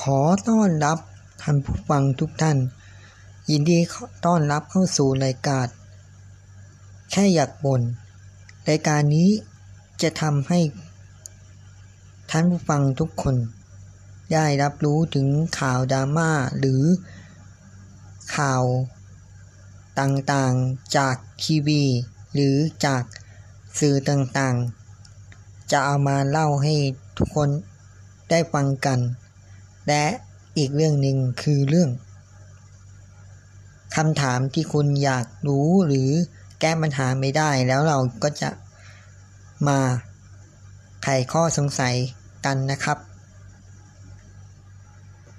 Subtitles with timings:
[0.00, 0.98] ขอต้อนรับ
[1.42, 2.58] ท่านผู้ฟังทุกท่าน
[3.50, 3.78] ยินดี
[4.24, 5.68] ต้อนรับเข้าสู่รายการ
[7.10, 7.82] แค่อยากบน่น
[8.68, 9.30] รายการนี้
[10.02, 10.60] จะทำให้
[12.30, 13.36] ท่านผู้ฟังทุกคน
[14.32, 15.28] ได้รับรู้ถึง
[15.58, 16.82] ข่าวดราม่าหรือ
[18.36, 18.64] ข่าว
[20.00, 21.82] ต่างๆจากทีวี
[22.34, 22.56] หรือ
[22.86, 23.02] จาก
[23.78, 26.74] สื่อต่างๆ จะเอามาเล่าให้
[27.18, 27.50] ทุกคน
[28.30, 29.00] ได้ฟังกัน
[29.88, 30.04] และ
[30.58, 31.90] อีกเรื่องหนึ่งคือเรื่อง
[33.96, 36.10] คำถามที่คุณอยากรู้หรือ
[36.60, 38.50] แก้ปัญหาไม่ได้แล้วเราก็จะ
[39.68, 39.78] มา
[41.02, 41.94] ไขข้อสงสัย
[42.44, 42.98] กันนะครับ